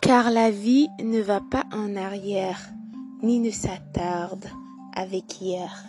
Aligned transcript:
Car 0.00 0.30
la 0.30 0.50
vie 0.50 0.88
ne 1.02 1.20
va 1.20 1.40
pas 1.40 1.64
en 1.72 1.96
arrière, 1.96 2.60
ni 3.22 3.38
ne 3.38 3.50
s'attarde 3.50 4.46
avec 4.94 5.40
hier. 5.40 5.84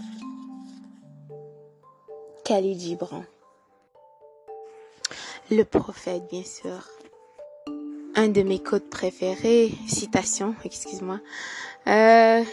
Khalid 2.46 2.80
Gibran. 2.80 3.24
Le 5.50 5.64
prophète, 5.64 6.24
bien 6.30 6.44
sûr. 6.44 6.88
Un 8.16 8.28
de 8.28 8.44
mes 8.44 8.60
codes 8.60 8.90
préférés, 8.90 9.74
citation, 9.88 10.56
excuse-moi. 10.64 11.20
Euh, 11.88 12.44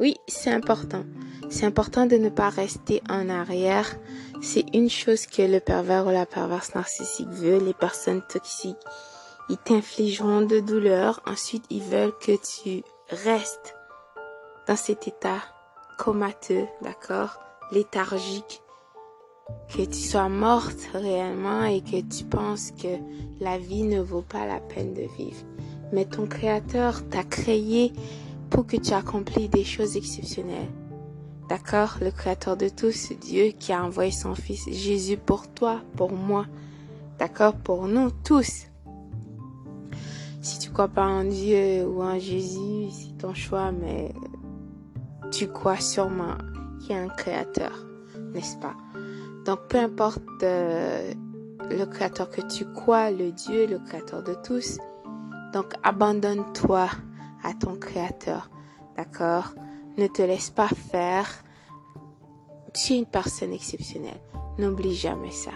oui, 0.00 0.16
c'est 0.26 0.50
important. 0.50 1.04
C'est 1.50 1.66
important 1.66 2.06
de 2.06 2.16
ne 2.16 2.28
pas 2.28 2.48
rester 2.48 3.02
en 3.08 3.28
arrière. 3.28 3.94
C'est 4.40 4.64
une 4.74 4.90
chose 4.90 5.26
que 5.26 5.42
le 5.42 5.60
pervers 5.60 6.06
ou 6.06 6.10
la 6.10 6.26
perverse 6.26 6.74
narcissique 6.74 7.28
veut. 7.28 7.58
Les 7.58 7.74
personnes 7.74 8.22
toxiques, 8.28 8.76
ils 9.48 9.58
t'infligeront 9.58 10.42
de 10.42 10.60
douleur. 10.60 11.20
Ensuite, 11.26 11.64
ils 11.70 11.82
veulent 11.82 12.16
que 12.18 12.32
tu 12.32 12.82
restes 13.08 13.74
dans 14.68 14.76
cet 14.76 15.08
état 15.08 15.40
comateux, 15.98 16.66
d'accord, 16.82 17.40
léthargique, 17.72 18.62
que 19.68 19.82
tu 19.82 19.98
sois 19.98 20.28
morte 20.28 20.88
réellement 20.94 21.64
et 21.64 21.80
que 21.80 22.00
tu 22.00 22.24
penses 22.24 22.70
que 22.70 22.98
la 23.40 23.58
vie 23.58 23.82
ne 23.82 24.00
vaut 24.00 24.22
pas 24.22 24.46
la 24.46 24.60
peine 24.60 24.94
de 24.94 25.06
vivre. 25.16 25.44
Mais 25.92 26.04
ton 26.04 26.26
créateur 26.26 27.06
t'a 27.08 27.24
créé 27.24 27.92
pour 28.50 28.66
que 28.66 28.76
tu 28.76 28.92
accomplisses 28.92 29.50
des 29.50 29.64
choses 29.64 29.96
exceptionnelles. 29.96 30.70
D'accord? 31.48 31.98
Le 32.00 32.10
créateur 32.10 32.56
de 32.56 32.68
tous, 32.68 33.12
Dieu 33.20 33.52
qui 33.58 33.72
a 33.72 33.84
envoyé 33.84 34.10
son 34.10 34.34
fils 34.34 34.70
Jésus 34.70 35.16
pour 35.16 35.52
toi, 35.52 35.80
pour 35.96 36.12
moi. 36.12 36.46
D'accord? 37.18 37.54
Pour 37.54 37.88
nous 37.88 38.10
tous. 38.10 38.71
Crois 40.72 40.88
pas 40.88 41.06
en 41.06 41.24
Dieu 41.24 41.86
ou 41.86 42.02
en 42.02 42.18
Jésus, 42.18 42.90
c'est 42.90 43.18
ton 43.18 43.34
choix, 43.34 43.72
mais 43.72 44.14
tu 45.30 45.46
crois 45.48 45.76
sûrement 45.76 46.38
qu'il 46.80 46.96
y 46.96 46.98
a 46.98 47.02
un 47.02 47.08
créateur, 47.08 47.84
n'est-ce 48.32 48.56
pas? 48.56 48.74
Donc 49.44 49.68
peu 49.68 49.78
importe 49.78 50.22
euh, 50.42 51.12
le 51.68 51.84
créateur 51.84 52.30
que 52.30 52.40
tu 52.40 52.64
crois, 52.72 53.10
le 53.10 53.32
Dieu, 53.32 53.66
le 53.66 53.80
créateur 53.80 54.22
de 54.22 54.32
tous, 54.32 54.78
donc 55.52 55.74
abandonne-toi 55.82 56.88
à 57.44 57.52
ton 57.52 57.76
créateur, 57.76 58.48
d'accord? 58.96 59.54
Ne 59.98 60.06
te 60.06 60.22
laisse 60.22 60.48
pas 60.48 60.68
faire. 60.68 61.28
Tu 62.72 62.94
es 62.94 62.98
une 62.98 63.06
personne 63.06 63.52
exceptionnelle. 63.52 64.20
N'oublie 64.58 64.94
jamais 64.94 65.32
ça. 65.32 65.50